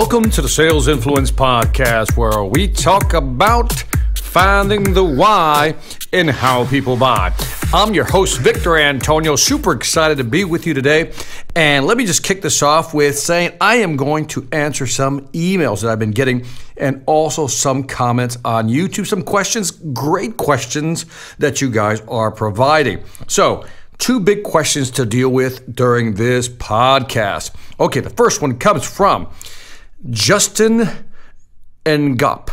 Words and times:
Welcome 0.00 0.30
to 0.30 0.40
the 0.40 0.48
Sales 0.48 0.88
Influence 0.88 1.30
Podcast, 1.30 2.16
where 2.16 2.42
we 2.42 2.66
talk 2.66 3.12
about 3.12 3.70
finding 4.16 4.94
the 4.94 5.04
why 5.04 5.74
in 6.10 6.26
how 6.26 6.64
people 6.64 6.96
buy. 6.96 7.34
I'm 7.74 7.92
your 7.92 8.06
host, 8.06 8.38
Victor 8.38 8.78
Antonio. 8.78 9.36
Super 9.36 9.72
excited 9.72 10.16
to 10.16 10.24
be 10.24 10.44
with 10.44 10.66
you 10.66 10.72
today. 10.72 11.12
And 11.54 11.84
let 11.84 11.98
me 11.98 12.06
just 12.06 12.24
kick 12.24 12.40
this 12.40 12.62
off 12.62 12.94
with 12.94 13.18
saying 13.18 13.58
I 13.60 13.76
am 13.76 13.96
going 13.98 14.26
to 14.28 14.48
answer 14.52 14.86
some 14.86 15.28
emails 15.28 15.82
that 15.82 15.90
I've 15.90 15.98
been 15.98 16.12
getting 16.12 16.46
and 16.78 17.04
also 17.04 17.46
some 17.46 17.84
comments 17.84 18.38
on 18.42 18.68
YouTube, 18.68 19.06
some 19.06 19.22
questions, 19.22 19.70
great 19.70 20.38
questions 20.38 21.04
that 21.40 21.60
you 21.60 21.70
guys 21.70 22.00
are 22.08 22.32
providing. 22.32 23.04
So, 23.28 23.66
two 23.98 24.18
big 24.18 24.44
questions 24.44 24.90
to 24.92 25.04
deal 25.04 25.28
with 25.28 25.76
during 25.76 26.14
this 26.14 26.48
podcast. 26.48 27.54
Okay, 27.78 28.00
the 28.00 28.08
first 28.08 28.40
one 28.40 28.58
comes 28.58 28.88
from 28.88 29.28
Justin 30.08 30.88
Ngup. 31.84 32.50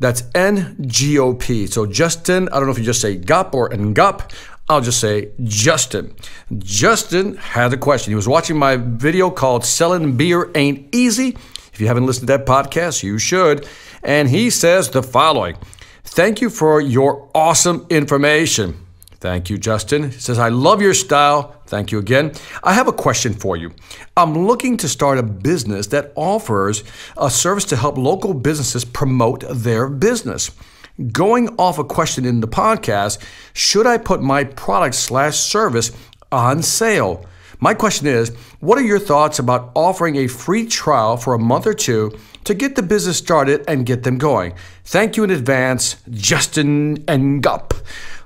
That's 0.00 0.22
N 0.34 0.76
G 0.86 1.18
O 1.18 1.34
P. 1.34 1.66
So 1.66 1.86
Justin, 1.86 2.48
I 2.48 2.56
don't 2.56 2.64
know 2.64 2.72
if 2.72 2.78
you 2.78 2.84
just 2.84 3.00
say 3.00 3.16
Gup 3.16 3.54
or 3.54 3.68
Ngup. 3.70 4.32
I'll 4.68 4.80
just 4.80 5.00
say 5.00 5.30
Justin. 5.42 6.14
Justin 6.58 7.36
had 7.36 7.72
a 7.72 7.76
question. 7.76 8.12
He 8.12 8.14
was 8.14 8.28
watching 8.28 8.56
my 8.56 8.76
video 8.76 9.30
called 9.30 9.64
Selling 9.64 10.16
Beer 10.16 10.50
Ain't 10.54 10.94
Easy. 10.94 11.36
If 11.72 11.80
you 11.80 11.88
haven't 11.88 12.06
listened 12.06 12.28
to 12.28 12.38
that 12.38 12.46
podcast, 12.46 13.02
you 13.02 13.18
should. 13.18 13.66
And 14.02 14.28
he 14.28 14.48
says 14.48 14.90
the 14.90 15.02
following 15.02 15.56
Thank 16.04 16.40
you 16.40 16.50
for 16.50 16.80
your 16.80 17.30
awesome 17.34 17.86
information. 17.90 18.86
Thank 19.20 19.50
you, 19.50 19.58
Justin. 19.58 20.12
He 20.12 20.18
says, 20.18 20.38
I 20.38 20.48
love 20.48 20.80
your 20.80 20.94
style. 20.94 21.54
Thank 21.66 21.92
you 21.92 21.98
again. 21.98 22.32
I 22.64 22.72
have 22.72 22.88
a 22.88 22.92
question 22.92 23.34
for 23.34 23.54
you. 23.54 23.72
I'm 24.16 24.46
looking 24.46 24.78
to 24.78 24.88
start 24.88 25.18
a 25.18 25.22
business 25.22 25.88
that 25.88 26.12
offers 26.16 26.82
a 27.18 27.30
service 27.30 27.66
to 27.66 27.76
help 27.76 27.98
local 27.98 28.32
businesses 28.32 28.84
promote 28.84 29.44
their 29.50 29.90
business. 29.90 30.50
Going 31.12 31.50
off 31.58 31.78
a 31.78 31.84
question 31.84 32.24
in 32.24 32.40
the 32.40 32.48
podcast, 32.48 33.22
should 33.52 33.86
I 33.86 33.98
put 33.98 34.22
my 34.22 34.44
product 34.44 34.94
slash 34.94 35.36
service 35.36 35.92
on 36.32 36.62
sale? 36.62 37.26
My 37.58 37.74
question 37.74 38.06
is, 38.06 38.30
what 38.60 38.78
are 38.78 38.82
your 38.82 38.98
thoughts 38.98 39.38
about 39.38 39.70
offering 39.74 40.16
a 40.16 40.28
free 40.28 40.66
trial 40.66 41.18
for 41.18 41.34
a 41.34 41.38
month 41.38 41.66
or 41.66 41.74
two 41.74 42.18
to 42.44 42.54
get 42.54 42.74
the 42.74 42.82
business 42.82 43.18
started 43.18 43.64
and 43.68 43.84
get 43.84 44.02
them 44.02 44.16
going? 44.16 44.54
Thank 44.84 45.18
you 45.18 45.24
in 45.24 45.30
advance, 45.30 45.96
Justin 46.08 46.96
Ngup. 47.04 47.74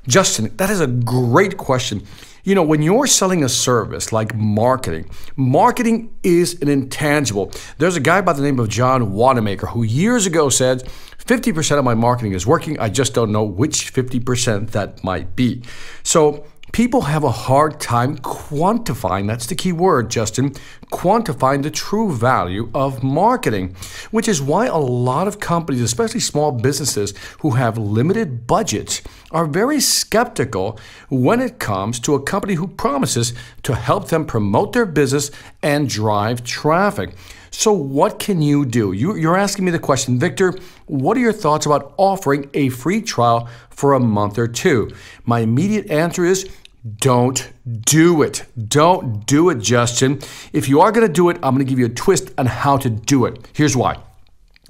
Justin, 0.06 0.54
that 0.56 0.70
is 0.70 0.80
a 0.80 0.86
great 0.86 1.56
question. 1.56 2.02
You 2.44 2.54
know, 2.54 2.62
when 2.62 2.82
you're 2.82 3.06
selling 3.06 3.42
a 3.42 3.48
service 3.48 4.12
like 4.12 4.34
marketing, 4.34 5.08
marketing 5.34 6.14
is 6.22 6.60
an 6.60 6.68
intangible. 6.68 7.50
There's 7.78 7.96
a 7.96 8.00
guy 8.00 8.20
by 8.20 8.34
the 8.34 8.42
name 8.42 8.60
of 8.60 8.68
John 8.68 9.12
Wanamaker 9.12 9.68
who 9.68 9.82
years 9.82 10.26
ago 10.26 10.50
said, 10.50 10.86
50% 11.24 11.78
of 11.78 11.84
my 11.84 11.94
marketing 11.94 12.32
is 12.32 12.46
working. 12.46 12.78
I 12.78 12.90
just 12.90 13.14
don't 13.14 13.32
know 13.32 13.44
which 13.44 13.94
50% 13.94 14.72
that 14.72 15.02
might 15.02 15.34
be. 15.34 15.62
So 16.02 16.44
People 16.74 17.02
have 17.02 17.22
a 17.22 17.30
hard 17.30 17.78
time 17.78 18.18
quantifying, 18.18 19.28
that's 19.28 19.46
the 19.46 19.54
key 19.54 19.70
word, 19.70 20.10
Justin, 20.10 20.50
quantifying 20.90 21.62
the 21.62 21.70
true 21.70 22.10
value 22.10 22.68
of 22.74 23.00
marketing, 23.00 23.76
which 24.10 24.26
is 24.26 24.42
why 24.42 24.66
a 24.66 24.76
lot 24.76 25.28
of 25.28 25.38
companies, 25.38 25.80
especially 25.82 26.18
small 26.18 26.50
businesses 26.50 27.14
who 27.42 27.50
have 27.50 27.78
limited 27.78 28.48
budgets, 28.48 29.02
are 29.30 29.46
very 29.46 29.78
skeptical 29.78 30.76
when 31.10 31.40
it 31.40 31.60
comes 31.60 32.00
to 32.00 32.16
a 32.16 32.22
company 32.22 32.54
who 32.54 32.66
promises 32.66 33.34
to 33.62 33.76
help 33.76 34.08
them 34.08 34.26
promote 34.26 34.72
their 34.72 34.84
business 34.84 35.30
and 35.62 35.88
drive 35.88 36.42
traffic. 36.42 37.14
So, 37.52 37.72
what 37.72 38.18
can 38.18 38.42
you 38.42 38.66
do? 38.66 38.90
You, 38.90 39.30
are 39.30 39.36
asking 39.36 39.64
me 39.64 39.70
the 39.70 39.78
question, 39.78 40.18
Victor, 40.18 40.58
what 40.86 41.16
are 41.16 41.20
your 41.20 41.32
thoughts 41.32 41.66
about 41.66 41.94
offering 41.96 42.50
a 42.52 42.68
free 42.70 43.00
trial 43.00 43.48
for 43.70 43.92
a 43.92 44.00
month 44.00 44.38
or 44.38 44.48
two? 44.48 44.90
My 45.24 45.38
immediate 45.38 45.88
answer 45.88 46.24
is 46.24 46.50
don't 46.96 47.50
do 47.86 48.22
it. 48.22 48.44
Don't 48.68 49.26
do 49.26 49.48
it, 49.48 49.60
Justin. 49.60 50.20
If 50.52 50.68
you 50.68 50.80
are 50.80 50.92
going 50.92 51.06
to 51.06 51.12
do 51.12 51.30
it, 51.30 51.36
I'm 51.36 51.54
going 51.54 51.64
to 51.64 51.70
give 51.70 51.78
you 51.78 51.86
a 51.86 51.90
twist 51.90 52.32
on 52.36 52.46
how 52.46 52.76
to 52.78 52.90
do 52.90 53.24
it. 53.24 53.48
Here's 53.54 53.76
why. 53.76 53.98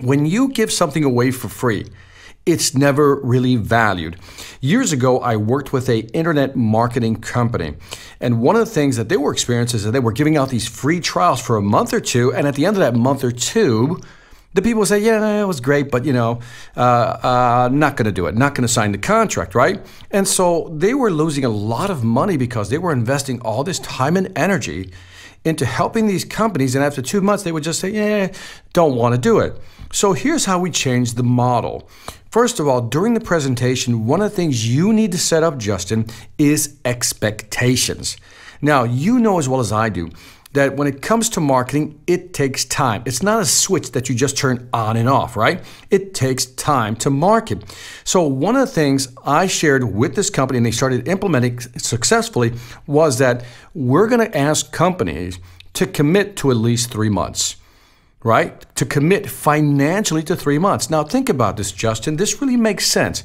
When 0.00 0.26
you 0.26 0.48
give 0.48 0.72
something 0.72 1.04
away 1.04 1.30
for 1.30 1.48
free, 1.48 1.86
it's 2.46 2.74
never 2.74 3.16
really 3.16 3.56
valued. 3.56 4.16
Years 4.60 4.92
ago, 4.92 5.18
I 5.18 5.36
worked 5.36 5.72
with 5.72 5.88
a 5.88 6.00
internet 6.14 6.54
marketing 6.54 7.16
company, 7.16 7.74
and 8.20 8.40
one 8.40 8.54
of 8.54 8.60
the 8.60 8.70
things 8.70 8.96
that 8.96 9.08
they 9.08 9.16
were 9.16 9.32
experiencing 9.32 9.78
is 9.78 9.84
that 9.84 9.92
they 9.92 10.00
were 10.00 10.12
giving 10.12 10.36
out 10.36 10.50
these 10.50 10.68
free 10.68 11.00
trials 11.00 11.40
for 11.40 11.56
a 11.56 11.62
month 11.62 11.94
or 11.94 12.00
two, 12.00 12.34
and 12.34 12.46
at 12.46 12.54
the 12.54 12.66
end 12.66 12.76
of 12.76 12.80
that 12.80 12.94
month 12.94 13.24
or 13.24 13.32
two, 13.32 13.98
the 14.54 14.62
people 14.62 14.86
say, 14.86 15.00
yeah, 15.00 15.42
it 15.42 15.46
was 15.46 15.60
great, 15.60 15.90
but 15.90 16.04
you 16.04 16.12
know, 16.12 16.40
uh, 16.76 16.80
uh, 16.80 17.68
not 17.72 17.96
going 17.96 18.06
to 18.06 18.12
do 18.12 18.26
it, 18.26 18.36
not 18.36 18.54
going 18.54 18.62
to 18.62 18.72
sign 18.72 18.92
the 18.92 18.98
contract, 18.98 19.54
right? 19.54 19.84
And 20.10 20.26
so 20.26 20.70
they 20.72 20.94
were 20.94 21.10
losing 21.10 21.44
a 21.44 21.48
lot 21.48 21.90
of 21.90 22.04
money 22.04 22.36
because 22.36 22.70
they 22.70 22.78
were 22.78 22.92
investing 22.92 23.40
all 23.42 23.64
this 23.64 23.80
time 23.80 24.16
and 24.16 24.32
energy 24.36 24.92
into 25.44 25.66
helping 25.66 26.06
these 26.06 26.24
companies. 26.24 26.74
And 26.74 26.84
after 26.84 27.02
two 27.02 27.20
months, 27.20 27.42
they 27.42 27.52
would 27.52 27.64
just 27.64 27.80
say, 27.80 27.90
yeah, 27.90 28.32
don't 28.72 28.96
want 28.96 29.14
to 29.14 29.20
do 29.20 29.40
it. 29.40 29.60
So 29.92 30.12
here's 30.12 30.44
how 30.44 30.58
we 30.58 30.70
changed 30.70 31.16
the 31.16 31.22
model. 31.22 31.88
First 32.30 32.58
of 32.58 32.66
all, 32.66 32.80
during 32.80 33.14
the 33.14 33.20
presentation, 33.20 34.06
one 34.06 34.20
of 34.20 34.30
the 34.30 34.36
things 34.36 34.68
you 34.68 34.92
need 34.92 35.12
to 35.12 35.18
set 35.18 35.42
up, 35.42 35.58
Justin, 35.58 36.06
is 36.38 36.76
expectations. 36.84 38.16
Now, 38.62 38.84
you 38.84 39.18
know 39.18 39.38
as 39.38 39.48
well 39.48 39.60
as 39.60 39.70
I 39.70 39.88
do 39.88 40.10
that 40.54 40.76
when 40.76 40.88
it 40.88 41.02
comes 41.02 41.28
to 41.30 41.40
marketing, 41.40 42.00
it 42.06 42.32
takes 42.32 42.64
time. 42.64 43.02
It's 43.04 43.22
not 43.22 43.42
a 43.42 43.44
switch 43.44 43.92
that 43.92 44.08
you 44.08 44.14
just 44.14 44.36
turn 44.36 44.68
on 44.72 44.96
and 44.96 45.08
off, 45.08 45.36
right? 45.36 45.62
It 45.90 46.14
takes 46.14 46.46
time 46.46 46.96
to 46.96 47.10
market. 47.10 47.64
So, 48.04 48.22
one 48.22 48.54
of 48.54 48.60
the 48.60 48.72
things 48.72 49.08
I 49.26 49.46
shared 49.48 49.84
with 49.84 50.14
this 50.14 50.30
company 50.30 50.56
and 50.56 50.64
they 50.64 50.70
started 50.70 51.06
implementing 51.08 51.60
successfully 51.60 52.54
was 52.86 53.18
that 53.18 53.44
we're 53.74 54.06
going 54.06 54.30
to 54.30 54.36
ask 54.36 54.72
companies 54.72 55.40
to 55.74 55.86
commit 55.86 56.36
to 56.36 56.50
at 56.52 56.56
least 56.56 56.90
three 56.90 57.10
months 57.10 57.56
right? 58.24 58.64
To 58.76 58.86
commit 58.86 59.28
financially 59.28 60.22
to 60.22 60.34
three 60.34 60.58
months. 60.58 60.88
Now, 60.88 61.04
think 61.04 61.28
about 61.28 61.58
this, 61.58 61.70
Justin. 61.70 62.16
This 62.16 62.40
really 62.40 62.56
makes 62.56 62.86
sense. 62.86 63.22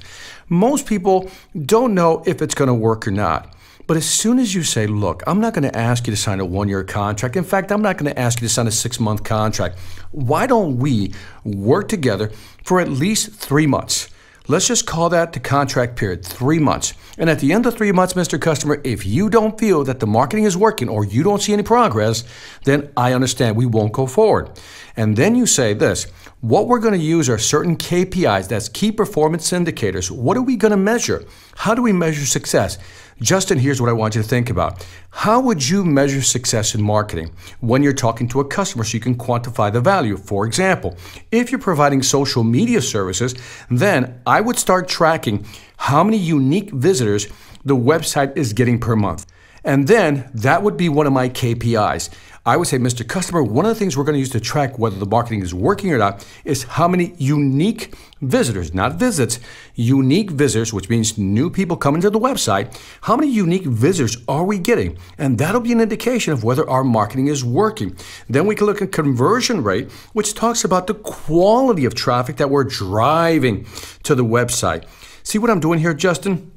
Most 0.50 0.86
people 0.86 1.32
don't 1.58 1.96
know 1.96 2.22
if 2.28 2.42
it's 2.42 2.54
going 2.54 2.68
to 2.68 2.74
work 2.74 3.08
or 3.08 3.12
not. 3.12 3.56
But 3.90 3.98
as 3.98 4.08
soon 4.08 4.38
as 4.38 4.54
you 4.54 4.62
say, 4.62 4.86
look, 4.86 5.24
I'm 5.26 5.42
not 5.42 5.56
going 5.56 5.64
to 5.64 5.76
ask 5.76 6.06
you 6.06 6.14
to 6.14 6.18
sign 6.18 6.40
a 6.40 6.46
one 6.46 6.70
year 6.70 6.84
contract. 6.84 7.36
In 7.36 7.44
fact, 7.44 7.72
I'm 7.72 7.82
not 7.82 7.98
going 7.98 8.14
to 8.14 8.20
ask 8.20 8.40
you 8.40 8.48
to 8.48 8.54
sign 8.54 8.68
a 8.68 8.72
six 8.72 9.00
month 9.00 9.24
contract. 9.24 9.80
Why 10.12 10.46
don't 10.46 10.78
we 10.78 11.12
work 11.44 11.88
together 11.88 12.30
for 12.64 12.80
at 12.80 12.88
least 12.88 13.32
three 13.32 13.66
months? 13.66 14.08
Let's 14.48 14.68
just 14.68 14.86
call 14.86 15.10
that 15.10 15.34
the 15.34 15.40
contract 15.40 15.96
period, 15.96 16.24
three 16.24 16.60
months. 16.60 16.94
And 17.18 17.32
at 17.32 17.40
the 17.40 17.52
end 17.52 17.66
of 17.66 17.76
three 17.76 17.92
months, 17.92 18.14
Mr. 18.14 18.40
Customer, 18.40 18.80
if 18.84 19.08
you 19.08 19.28
don't 19.28 19.60
feel 19.60 19.84
that 19.84 20.00
the 20.00 20.08
marketing 20.08 20.46
is 20.46 20.56
working 20.56 20.88
or 20.88 21.04
you 21.04 21.24
don't 21.24 21.42
see 21.42 21.54
any 21.54 21.64
progress, 21.64 22.24
then 22.66 22.92
I 22.96 23.14
understand 23.14 23.58
we 23.58 23.66
won't 23.66 23.94
go 23.94 24.06
forward. 24.06 24.52
And 24.96 25.18
then 25.18 25.34
you 25.34 25.48
say 25.48 25.74
this 25.74 26.06
what 26.42 26.68
we're 26.68 26.80
going 26.80 26.98
to 26.98 27.04
use 27.04 27.28
are 27.28 27.38
certain 27.38 27.76
KPIs, 27.76 28.48
that's 28.48 28.70
key 28.70 28.92
performance 28.92 29.52
indicators. 29.52 30.12
What 30.12 30.38
are 30.38 30.42
we 30.42 30.56
going 30.56 30.72
to 30.72 30.78
measure? 30.78 31.26
How 31.56 31.76
do 31.76 31.82
we 31.82 31.92
measure 31.92 32.26
success? 32.26 32.78
Justin, 33.22 33.58
here's 33.58 33.82
what 33.82 33.90
I 33.90 33.94
want 33.94 34.16
you 34.16 34.22
to 34.22 34.28
think 34.28 34.50
about. 34.50 34.88
How 35.10 35.42
would 35.42 35.68
you 35.68 35.84
measure 35.84 36.22
success 36.22 36.74
in 36.74 36.82
marketing 36.82 37.32
when 37.60 37.84
you're 37.84 37.92
talking 37.92 38.30
to 38.30 38.40
a 38.40 38.48
customer 38.48 38.86
so 38.86 38.96
you 38.96 39.02
can 39.02 39.16
quantify 39.16 39.72
the 39.72 39.82
value? 39.82 40.16
For 40.16 40.46
example, 40.46 40.98
if 41.30 41.52
you're 41.52 41.60
providing 41.60 42.02
social 42.02 42.46
media 42.46 42.82
services, 42.82 43.36
then 43.70 44.22
I 44.26 44.40
would 44.40 44.58
start 44.58 44.88
tracking 44.88 45.46
how 45.78 46.02
many 46.02 46.18
unique 46.18 46.72
visitors 46.72 47.28
the 47.66 47.76
website 47.76 48.38
is 48.38 48.54
getting 48.54 48.80
per 48.80 48.96
month. 48.96 49.26
And 49.70 49.88
then 49.88 50.32
that 50.34 50.64
would 50.64 50.78
be 50.78 50.90
one 50.90 51.06
of 51.06 51.14
my 51.14 51.30
KPIs. 51.30 52.10
I 52.44 52.58
would 52.58 52.68
say, 52.68 52.80
Mr. 52.80 53.08
Customer, 53.08 53.44
one 53.44 53.66
of 53.66 53.70
the 53.70 53.76
things 53.76 53.96
we're 53.96 54.04
going 54.04 54.16
to 54.16 54.20
use 54.20 54.32
to 54.32 54.40
track 54.40 54.80
whether 54.80 54.98
the 54.98 55.06
marketing 55.06 55.44
is 55.44 55.54
working 55.54 55.94
or 55.94 56.00
not 56.00 56.26
is 56.44 56.64
how 56.64 56.88
many 56.88 57.14
unique 57.20 57.94
visitors, 58.20 58.74
not 58.74 58.96
visits, 58.96 59.40
unique 59.76 60.32
visitors, 60.32 60.74
which 60.74 60.90
means 60.90 61.20
new 61.20 61.52
people 61.52 61.78
coming 61.78 62.02
to 62.02 62.10
the 62.10 62.20
website, 62.20 62.76
how 63.02 63.16
many 63.16 63.32
unique 63.32 63.66
visitors 63.66 64.18
are 64.28 64.44
we 64.44 64.58
getting? 64.58 64.98
And 65.20 65.38
that'll 65.38 65.62
be 65.62 65.72
an 65.72 65.82
indication 65.82 66.34
of 66.34 66.44
whether 66.44 66.68
our 66.68 66.84
marketing 66.84 67.28
is 67.28 67.46
working. 67.46 67.96
Then 68.28 68.48
we 68.48 68.56
can 68.56 68.66
look 68.66 68.82
at 68.82 68.92
conversion 68.92 69.62
rate, 69.62 69.92
which 70.14 70.34
talks 70.34 70.64
about 70.64 70.88
the 70.88 70.96
quality 70.96 71.86
of 71.86 71.94
traffic 71.94 72.38
that 72.38 72.50
we're 72.50 72.64
driving 72.64 73.68
to 74.02 74.16
the 74.16 74.26
website. 74.26 74.86
See 75.22 75.38
what 75.38 75.52
I'm 75.52 75.60
doing 75.60 75.78
here, 75.78 75.94
Justin? 75.94 76.54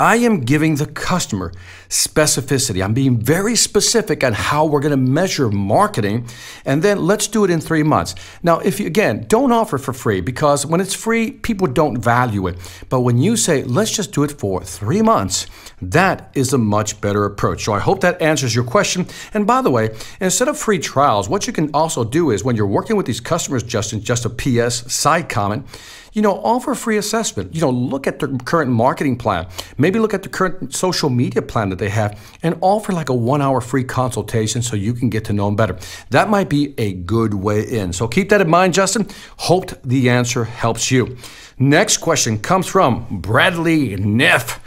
I 0.00 0.16
am 0.18 0.42
giving 0.42 0.76
the 0.76 0.86
customer 0.86 1.52
specificity. 1.88 2.84
I'm 2.84 2.94
being 2.94 3.18
very 3.18 3.56
specific 3.56 4.22
on 4.22 4.32
how 4.32 4.64
we're 4.64 4.78
going 4.78 4.92
to 4.92 4.96
measure 4.96 5.50
marketing, 5.50 6.28
and 6.64 6.84
then 6.84 7.04
let's 7.04 7.26
do 7.26 7.42
it 7.42 7.50
in 7.50 7.60
three 7.60 7.82
months. 7.82 8.14
Now, 8.44 8.60
if 8.60 8.78
you, 8.78 8.86
again, 8.86 9.24
don't 9.26 9.50
offer 9.50 9.76
for 9.76 9.92
free 9.92 10.20
because 10.20 10.64
when 10.64 10.80
it's 10.80 10.94
free, 10.94 11.32
people 11.32 11.66
don't 11.66 11.98
value 11.98 12.46
it. 12.46 12.58
But 12.88 13.00
when 13.00 13.18
you 13.18 13.36
say, 13.36 13.64
let's 13.64 13.90
just 13.90 14.12
do 14.12 14.22
it 14.22 14.38
for 14.38 14.62
three 14.62 15.02
months, 15.02 15.48
that 15.82 16.30
is 16.32 16.52
a 16.52 16.58
much 16.58 17.00
better 17.00 17.24
approach. 17.24 17.64
So 17.64 17.72
I 17.72 17.80
hope 17.80 18.00
that 18.02 18.22
answers 18.22 18.54
your 18.54 18.64
question. 18.64 19.08
And 19.34 19.48
by 19.48 19.62
the 19.62 19.70
way, 19.70 19.96
instead 20.20 20.46
of 20.46 20.56
free 20.56 20.78
trials, 20.78 21.28
what 21.28 21.48
you 21.48 21.52
can 21.52 21.70
also 21.74 22.04
do 22.04 22.30
is 22.30 22.44
when 22.44 22.54
you're 22.54 22.68
working 22.68 22.94
with 22.96 23.06
these 23.06 23.20
customers, 23.20 23.64
Justin, 23.64 24.00
just 24.00 24.24
a 24.24 24.30
PS 24.30 24.92
side 24.92 25.28
comment, 25.28 25.66
you 26.12 26.22
know, 26.22 26.34
offer 26.42 26.74
free 26.74 26.96
assessment. 26.96 27.54
You 27.54 27.60
know, 27.60 27.70
look 27.70 28.06
at 28.06 28.18
their 28.18 28.28
current 28.28 28.70
marketing 28.70 29.16
plan. 29.16 29.46
Maybe 29.76 29.98
look 29.98 30.14
at 30.14 30.22
the 30.22 30.28
current 30.28 30.74
social 30.74 31.10
media 31.10 31.42
plan 31.42 31.68
that 31.70 31.78
they 31.78 31.90
have 31.90 32.20
and 32.42 32.56
offer 32.60 32.92
like 32.92 33.08
a 33.08 33.14
one 33.14 33.40
hour 33.40 33.60
free 33.60 33.84
consultation 33.84 34.62
so 34.62 34.76
you 34.76 34.94
can 34.94 35.10
get 35.10 35.24
to 35.26 35.32
know 35.32 35.46
them 35.46 35.56
better. 35.56 35.78
That 36.10 36.28
might 36.28 36.48
be 36.48 36.74
a 36.78 36.92
good 36.94 37.34
way 37.34 37.62
in. 37.62 37.92
So 37.92 38.08
keep 38.08 38.28
that 38.30 38.40
in 38.40 38.50
mind, 38.50 38.74
Justin. 38.74 39.08
Hope 39.36 39.70
the 39.82 40.10
answer 40.10 40.44
helps 40.44 40.90
you. 40.90 41.16
Next 41.58 41.98
question 41.98 42.38
comes 42.38 42.66
from 42.66 43.06
Bradley 43.20 43.96
Neff. 43.96 44.60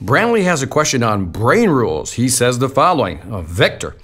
Bradley 0.00 0.44
has 0.44 0.62
a 0.62 0.66
question 0.66 1.02
on 1.02 1.26
brain 1.26 1.70
rules. 1.70 2.12
He 2.12 2.28
says 2.28 2.58
the 2.58 2.68
following 2.68 3.20
Victor, 3.44 3.96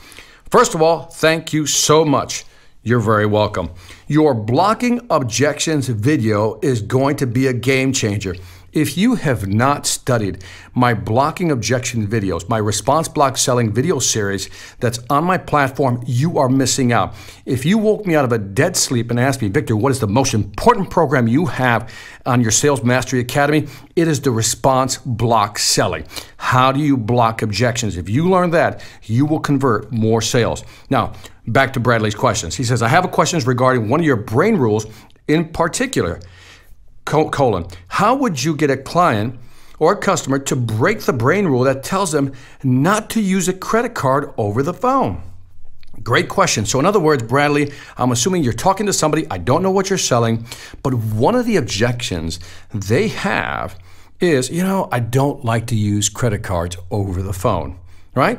first 0.50 0.74
of 0.74 0.82
all, 0.82 1.04
thank 1.04 1.52
you 1.52 1.66
so 1.66 2.04
much. 2.04 2.44
You're 2.86 3.00
very 3.00 3.26
welcome. 3.26 3.70
Your 4.06 4.32
blocking 4.32 5.04
objections 5.10 5.88
video 5.88 6.60
is 6.62 6.82
going 6.82 7.16
to 7.16 7.26
be 7.26 7.48
a 7.48 7.52
game 7.52 7.92
changer. 7.92 8.36
If 8.76 8.98
you 8.98 9.14
have 9.14 9.46
not 9.46 9.86
studied 9.86 10.44
my 10.74 10.92
blocking 10.92 11.50
objection 11.50 12.06
videos, 12.06 12.46
my 12.46 12.58
response 12.58 13.08
block 13.08 13.38
selling 13.38 13.72
video 13.72 13.98
series 13.98 14.50
that's 14.80 14.98
on 15.08 15.24
my 15.24 15.38
platform, 15.38 16.04
you 16.04 16.36
are 16.36 16.50
missing 16.50 16.92
out. 16.92 17.14
If 17.46 17.64
you 17.64 17.78
woke 17.78 18.04
me 18.04 18.14
out 18.14 18.26
of 18.26 18.32
a 18.32 18.38
dead 18.38 18.76
sleep 18.76 19.10
and 19.10 19.18
asked 19.18 19.40
me, 19.40 19.48
Victor, 19.48 19.74
what 19.74 19.92
is 19.92 20.00
the 20.00 20.06
most 20.06 20.34
important 20.34 20.90
program 20.90 21.26
you 21.26 21.46
have 21.46 21.90
on 22.26 22.42
your 22.42 22.50
Sales 22.50 22.84
Mastery 22.84 23.20
Academy? 23.20 23.66
It 23.96 24.08
is 24.08 24.20
the 24.20 24.30
response 24.30 24.98
block 24.98 25.58
selling. 25.58 26.04
How 26.36 26.70
do 26.70 26.78
you 26.78 26.98
block 26.98 27.40
objections? 27.40 27.96
If 27.96 28.10
you 28.10 28.28
learn 28.28 28.50
that, 28.50 28.84
you 29.04 29.24
will 29.24 29.40
convert 29.40 29.90
more 29.90 30.20
sales. 30.20 30.62
Now, 30.90 31.14
back 31.46 31.72
to 31.72 31.80
Bradley's 31.80 32.14
questions. 32.14 32.54
He 32.54 32.64
says, 32.64 32.82
I 32.82 32.88
have 32.88 33.06
a 33.06 33.08
questions 33.08 33.46
regarding 33.46 33.88
one 33.88 34.00
of 34.00 34.06
your 34.06 34.16
brain 34.16 34.58
rules 34.58 34.84
in 35.28 35.48
particular 35.48 36.20
colon, 37.06 37.66
how 37.88 38.14
would 38.16 38.42
you 38.42 38.54
get 38.54 38.70
a 38.70 38.76
client 38.76 39.38
or 39.78 39.92
a 39.92 39.96
customer 39.96 40.38
to 40.40 40.56
break 40.56 41.00
the 41.00 41.12
brain 41.12 41.46
rule 41.46 41.64
that 41.64 41.82
tells 41.82 42.12
them 42.12 42.32
not 42.62 43.08
to 43.10 43.20
use 43.20 43.48
a 43.48 43.52
credit 43.52 43.94
card 43.94 44.32
over 44.36 44.62
the 44.62 44.74
phone? 44.74 45.22
Great 46.02 46.28
question. 46.28 46.66
So, 46.66 46.78
in 46.78 46.86
other 46.86 47.00
words, 47.00 47.22
Bradley, 47.22 47.72
I'm 47.96 48.12
assuming 48.12 48.44
you're 48.44 48.52
talking 48.52 48.86
to 48.86 48.92
somebody, 48.92 49.26
I 49.30 49.38
don't 49.38 49.62
know 49.62 49.70
what 49.70 49.88
you're 49.88 49.98
selling, 49.98 50.46
but 50.82 50.94
one 50.94 51.34
of 51.34 51.46
the 51.46 51.56
objections 51.56 52.38
they 52.74 53.08
have 53.08 53.78
is, 54.20 54.50
you 54.50 54.62
know, 54.62 54.88
I 54.92 55.00
don't 55.00 55.44
like 55.44 55.66
to 55.68 55.76
use 55.76 56.08
credit 56.08 56.42
cards 56.42 56.76
over 56.90 57.22
the 57.22 57.32
phone, 57.32 57.78
right? 58.14 58.38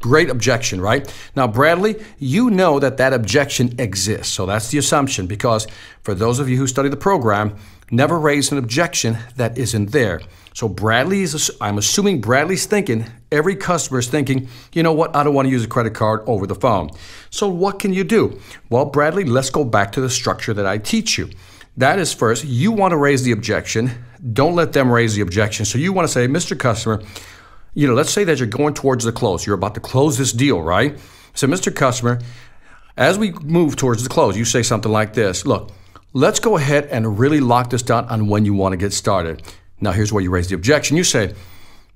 Great 0.00 0.30
objection, 0.30 0.80
right? 0.80 1.12
Now, 1.34 1.48
Bradley, 1.48 2.04
you 2.18 2.50
know 2.50 2.78
that 2.78 2.98
that 2.98 3.12
objection 3.12 3.74
exists. 3.80 4.32
So 4.32 4.46
that's 4.46 4.70
the 4.70 4.78
assumption 4.78 5.26
because 5.26 5.66
for 6.02 6.14
those 6.14 6.38
of 6.38 6.48
you 6.48 6.56
who 6.56 6.66
study 6.66 6.88
the 6.88 6.96
program, 6.96 7.56
never 7.90 8.18
raise 8.18 8.52
an 8.52 8.58
objection 8.58 9.18
that 9.36 9.58
isn't 9.58 9.92
there. 9.92 10.20
So 10.54 10.68
Bradley 10.68 11.22
is, 11.22 11.50
I'm 11.60 11.78
assuming 11.78 12.20
Bradley's 12.20 12.66
thinking, 12.66 13.06
every 13.30 13.54
customer 13.54 14.00
is 14.00 14.08
thinking, 14.08 14.48
you 14.72 14.82
know 14.82 14.92
what, 14.92 15.14
I 15.14 15.22
don't 15.22 15.34
want 15.34 15.46
to 15.46 15.52
use 15.52 15.64
a 15.64 15.68
credit 15.68 15.94
card 15.94 16.22
over 16.26 16.46
the 16.46 16.54
phone. 16.54 16.90
So 17.30 17.48
what 17.48 17.78
can 17.78 17.92
you 17.92 18.04
do? 18.04 18.40
Well, 18.68 18.86
Bradley, 18.86 19.24
let's 19.24 19.50
go 19.50 19.64
back 19.64 19.92
to 19.92 20.00
the 20.00 20.10
structure 20.10 20.52
that 20.54 20.66
I 20.66 20.78
teach 20.78 21.16
you. 21.16 21.30
That 21.76 22.00
is 22.00 22.12
first, 22.12 22.44
you 22.44 22.72
want 22.72 22.90
to 22.90 22.96
raise 22.96 23.22
the 23.22 23.30
objection. 23.30 23.90
Don't 24.32 24.56
let 24.56 24.72
them 24.72 24.90
raise 24.90 25.14
the 25.14 25.22
objection. 25.22 25.64
So 25.64 25.78
you 25.78 25.92
want 25.92 26.08
to 26.08 26.12
say, 26.12 26.26
Mr. 26.26 26.58
Customer, 26.58 27.00
you 27.74 27.86
know, 27.86 27.94
let's 27.94 28.10
say 28.10 28.24
that 28.24 28.38
you're 28.38 28.48
going 28.48 28.74
towards 28.74 29.04
the 29.04 29.12
close. 29.12 29.46
You're 29.46 29.54
about 29.54 29.74
to 29.74 29.80
close 29.80 30.18
this 30.18 30.32
deal, 30.32 30.60
right? 30.60 30.98
So, 31.34 31.46
Mr. 31.46 31.72
Customer, 31.72 32.18
as 32.96 33.16
we 33.16 33.30
move 33.30 33.76
towards 33.76 34.02
the 34.02 34.08
close, 34.08 34.36
you 34.36 34.44
say 34.44 34.64
something 34.64 34.90
like 34.90 35.14
this 35.14 35.46
Look, 35.46 35.70
let's 36.12 36.40
go 36.40 36.56
ahead 36.56 36.86
and 36.86 37.18
really 37.18 37.40
lock 37.40 37.70
this 37.70 37.82
down 37.82 38.06
on 38.06 38.28
when 38.28 38.44
you 38.44 38.54
want 38.54 38.72
to 38.72 38.76
get 38.76 38.92
started. 38.92 39.42
Now, 39.80 39.92
here's 39.92 40.12
where 40.12 40.22
you 40.22 40.30
raise 40.30 40.48
the 40.48 40.54
objection. 40.54 40.96
You 40.96 41.04
say, 41.04 41.34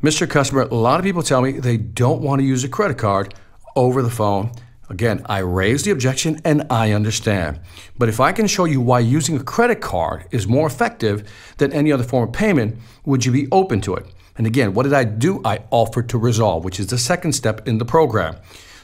Mr. 0.03 0.29
Customer, 0.29 0.63
a 0.63 0.75
lot 0.75 1.01
of 1.01 1.05
people 1.05 1.23
tell 1.23 1.41
me 1.41 1.53
they 1.53 1.77
don't 1.77 2.23
want 2.23 2.41
to 2.41 2.47
use 2.47 2.65
a 2.65 2.69
credit 2.69 2.99
card 2.99 3.35
over 3.75 4.03
the 4.03 4.11
phone. 4.11 4.53
Again, 4.91 5.23
I 5.27 5.39
raise 5.39 5.85
the 5.85 5.91
objection 5.91 6.41
and 6.45 6.67
I 6.69 6.93
understand. 6.93 7.61
But 7.97 8.11
if 8.11 8.21
I 8.21 8.33
can 8.33 8.47
show 8.47 8.67
you 8.67 8.81
why 8.81 9.01
using 9.01 9.37
a 9.37 9.43
credit 9.43 9.81
card 9.81 10.27
is 10.31 10.47
more 10.47 10.67
effective 10.67 11.31
than 11.57 11.73
any 11.73 11.91
other 11.91 12.05
form 12.05 12.29
of 12.29 12.35
payment, 12.35 12.77
would 13.07 13.25
you 13.25 13.33
be 13.33 13.49
open 13.51 13.81
to 13.83 13.95
it? 13.95 14.07
And 14.37 14.47
again, 14.47 14.75
what 14.75 14.83
did 14.83 14.93
I 14.93 15.05
do? 15.05 15.41
I 15.45 15.61
offered 15.71 16.09
to 16.11 16.19
resolve, 16.19 16.65
which 16.65 16.79
is 16.79 16.89
the 16.89 16.99
second 16.99 17.33
step 17.33 17.67
in 17.67 17.79
the 17.79 17.85
program. 17.85 18.37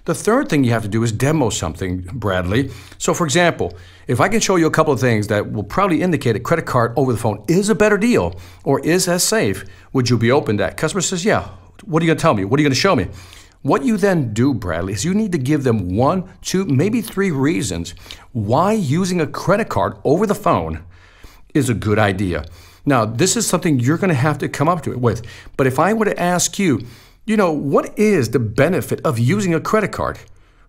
The 0.09 0.15
third 0.15 0.49
thing 0.49 0.65
you 0.65 0.71
have 0.71 0.85
to 0.85 0.89
do 0.89 1.03
is 1.03 1.13
demo 1.13 1.51
something, 1.51 2.01
Bradley. 2.15 2.71
So, 2.97 3.13
for 3.13 3.27
example, 3.27 3.77
if 4.07 4.23
I 4.23 4.29
can 4.31 4.41
show 4.41 4.57
you 4.57 4.67
a 4.67 4.71
couple 4.71 4.91
of 4.91 5.01
things 5.01 5.27
that 5.27 5.53
will 5.53 5.63
probably 5.63 6.01
indicate 6.01 6.35
a 6.35 6.41
credit 6.41 6.65
card 6.65 6.95
over 6.97 7.13
the 7.13 7.19
phone 7.19 7.45
is 7.47 7.69
a 7.69 7.75
better 7.75 7.99
deal 7.99 8.35
or 8.65 8.81
is 8.81 9.07
as 9.07 9.23
safe, 9.23 9.67
would 9.93 10.09
you 10.09 10.17
be 10.17 10.33
open 10.33 10.57
to 10.57 10.63
that? 10.63 10.79
Customer 10.79 11.03
says, 11.03 11.27
Yeah. 11.27 11.51
What 11.85 12.03
are 12.03 12.07
you 12.07 12.09
going 12.09 12.17
to 12.17 12.23
tell 12.23 12.33
me? 12.33 12.47
What 12.47 12.59
are 12.59 12.63
you 12.63 12.69
going 12.69 12.75
to 12.75 12.81
show 12.81 12.97
me? 12.97 13.09
What 13.61 13.85
you 13.85 13.99
then 13.99 14.33
do, 14.33 14.55
Bradley, 14.55 14.95
is 14.95 15.05
you 15.05 15.13
need 15.13 15.33
to 15.33 15.39
give 15.39 15.63
them 15.63 15.95
one, 15.95 16.27
two, 16.41 16.65
maybe 16.65 17.03
three 17.03 17.31
reasons 17.31 17.91
why 18.33 18.73
using 18.73 19.21
a 19.21 19.27
credit 19.27 19.69
card 19.69 19.99
over 20.05 20.27
the 20.27 20.35
phone 20.35 20.85
is 21.53 21.69
a 21.69 21.75
good 21.75 21.99
idea. 21.99 22.47
Now, 22.87 23.05
this 23.05 23.37
is 23.37 23.47
something 23.47 23.79
you're 23.79 23.99
going 23.99 24.09
to 24.09 24.15
have 24.15 24.39
to 24.39 24.49
come 24.49 24.71
up 24.71 24.83
to 24.85 24.91
it 24.91 25.01
with. 25.01 25.21
But 25.59 25.67
if 25.67 25.79
I 25.79 25.93
were 25.93 26.07
to 26.07 26.19
ask 26.19 26.59
you, 26.59 26.81
you 27.29 27.37
know, 27.37 27.53
what 27.53 27.97
is 27.99 28.31
the 28.31 28.39
benefit 28.39 29.03
of 29.05 29.19
using 29.19 29.53
a 29.53 29.61
credit 29.61 29.93
card 29.93 30.19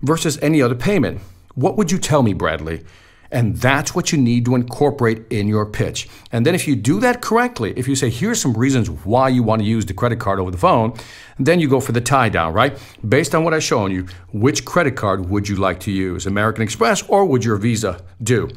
versus 0.01 0.37
any 0.41 0.61
other 0.61 0.75
payment? 0.75 1.21
What 1.55 1.77
would 1.77 1.89
you 1.89 1.97
tell 1.97 2.21
me, 2.21 2.33
Bradley? 2.33 2.83
And 3.31 3.55
that's 3.55 3.95
what 3.95 4.11
you 4.11 4.17
need 4.17 4.43
to 4.45 4.55
incorporate 4.55 5.23
in 5.29 5.47
your 5.47 5.65
pitch. 5.65 6.09
And 6.33 6.45
then 6.45 6.55
if 6.55 6.67
you 6.67 6.75
do 6.75 6.99
that 6.99 7.21
correctly, 7.21 7.73
if 7.77 7.87
you 7.87 7.95
say, 7.95 8.09
here's 8.09 8.41
some 8.41 8.53
reasons 8.53 8.89
why 8.89 9.29
you 9.29 9.41
want 9.41 9.61
to 9.61 9.67
use 9.67 9.85
the 9.85 9.93
credit 9.93 10.19
card 10.19 10.37
over 10.39 10.51
the 10.51 10.57
phone, 10.57 10.97
then 11.37 11.61
you 11.61 11.69
go 11.69 11.79
for 11.79 11.93
the 11.93 12.01
tie 12.01 12.27
down, 12.27 12.51
right? 12.51 12.77
Based 13.07 13.33
on 13.33 13.45
what 13.45 13.53
I've 13.53 13.63
shown 13.63 13.91
you, 13.91 14.07
which 14.33 14.65
credit 14.65 14.97
card 14.97 15.29
would 15.29 15.47
you 15.47 15.55
like 15.55 15.79
to 15.81 15.91
use? 15.91 16.25
American 16.25 16.63
Express 16.63 17.03
or 17.03 17.23
would 17.25 17.45
your 17.45 17.55
Visa 17.55 18.03
do? 18.21 18.49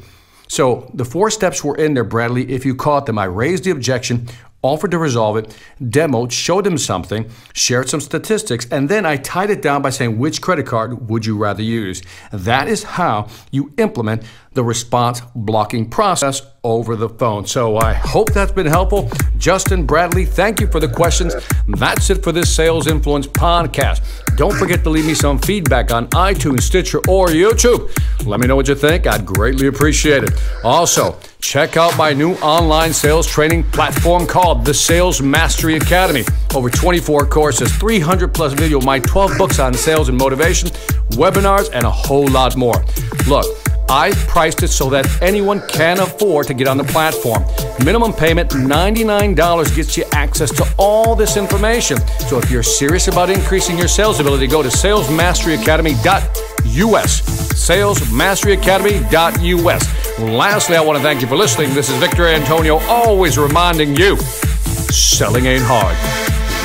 So 0.49 0.91
the 0.93 1.05
four 1.05 1.29
steps 1.29 1.63
were 1.63 1.77
in 1.77 1.93
there, 1.93 2.03
Bradley. 2.03 2.51
If 2.51 2.65
you 2.65 2.75
caught 2.75 3.05
them, 3.05 3.17
I 3.17 3.25
raised 3.25 3.63
the 3.63 3.71
objection, 3.71 4.27
offered 4.63 4.91
to 4.91 4.97
resolve 4.97 5.37
it, 5.37 5.55
demoed, 5.79 6.31
showed 6.31 6.63
them 6.63 6.77
something, 6.77 7.29
shared 7.53 7.89
some 7.89 8.01
statistics, 8.01 8.65
and 8.71 8.89
then 8.89 9.05
I 9.05 9.17
tied 9.17 9.49
it 9.49 9.61
down 9.61 9.81
by 9.81 9.91
saying 9.91 10.17
which 10.17 10.41
credit 10.41 10.65
card 10.65 11.09
would 11.09 11.25
you 11.25 11.37
rather 11.37 11.61
use. 11.61 12.01
That 12.31 12.67
is 12.67 12.83
how 12.83 13.27
you 13.51 13.73
implement 13.77 14.23
the 14.53 14.63
response 14.63 15.21
blocking 15.35 15.89
process 15.89 16.41
over 16.63 16.95
the 16.95 17.09
phone. 17.09 17.45
So 17.45 17.77
I 17.77 17.93
hope 17.93 18.31
that's 18.31 18.51
been 18.51 18.65
helpful. 18.65 19.09
Justin 19.37 19.85
Bradley, 19.85 20.25
thank 20.25 20.61
you 20.61 20.67
for 20.67 20.79
the 20.79 20.87
questions. 20.87 21.35
That's 21.67 22.09
it 22.09 22.23
for 22.23 22.31
this 22.31 22.53
Sales 22.53 22.87
Influence 22.87 23.27
podcast. 23.27 24.01
Don't 24.37 24.55
forget 24.55 24.83
to 24.83 24.89
leave 24.89 25.05
me 25.05 25.13
some 25.13 25.37
feedback 25.39 25.91
on 25.91 26.07
iTunes, 26.09 26.61
Stitcher, 26.61 26.99
or 27.09 27.27
YouTube. 27.27 27.91
Let 28.25 28.39
me 28.39 28.47
know 28.47 28.55
what 28.55 28.67
you 28.67 28.75
think. 28.75 29.05
I'd 29.07 29.25
greatly 29.25 29.67
appreciate 29.67 30.23
it. 30.23 30.31
Also, 30.63 31.19
check 31.39 31.75
out 31.75 31.97
my 31.97 32.13
new 32.13 32.33
online 32.35 32.93
sales 32.93 33.27
training 33.27 33.63
platform 33.71 34.25
called 34.25 34.63
the 34.63 34.73
Sales 34.73 35.21
Mastery 35.21 35.75
Academy. 35.75 36.23
Over 36.55 36.69
24 36.69 37.25
courses, 37.27 37.75
300 37.75 38.33
plus 38.33 38.53
video, 38.53 38.79
my 38.79 38.99
12 38.99 39.37
books 39.37 39.59
on 39.59 39.73
sales 39.73 40.07
and 40.07 40.17
motivation, 40.17 40.69
webinars, 41.11 41.69
and 41.73 41.85
a 41.85 41.91
whole 41.91 42.27
lot 42.27 42.55
more. 42.55 42.85
Look, 43.27 43.45
I 43.93 44.11
priced 44.27 44.63
it 44.63 44.69
so 44.69 44.89
that 44.89 45.05
anyone 45.21 45.61
can 45.69 45.99
afford 45.99 46.47
to 46.47 46.55
get 46.55 46.67
on 46.67 46.77
the 46.77 46.83
platform. 46.83 47.45
Minimum 47.85 48.13
payment 48.13 48.49
$99 48.49 49.75
gets 49.75 49.95
you 49.95 50.03
access 50.13 50.49
to 50.53 50.65
all 50.79 51.15
this 51.15 51.37
information. 51.37 51.99
So 52.27 52.39
if 52.39 52.49
you're 52.49 52.63
serious 52.63 53.07
about 53.07 53.29
increasing 53.29 53.77
your 53.77 53.87
sales 53.87 54.19
ability, 54.19 54.47
go 54.47 54.63
to 54.63 54.69
salesmasteryacademy.us. 54.69 57.21
Salesmasteryacademy.us. 57.53 60.19
Lastly, 60.19 60.75
I 60.75 60.81
want 60.81 60.97
to 60.97 61.03
thank 61.03 61.21
you 61.21 61.27
for 61.27 61.35
listening. 61.35 61.75
This 61.75 61.91
is 61.91 61.97
Victor 61.97 62.25
Antonio, 62.25 62.79
always 62.89 63.37
reminding 63.37 63.95
you 63.95 64.17
selling 64.17 65.45
ain't 65.45 65.61
hard 65.63 65.95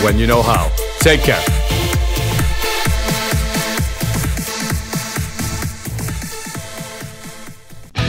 when 0.02 0.18
you 0.18 0.26
know 0.26 0.40
how. 0.40 0.70
Take 1.00 1.20
care. 1.20 1.57